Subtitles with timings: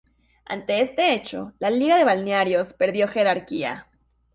[0.45, 3.85] Ante este hecho la Liga de Balnearios perdió jerarquía.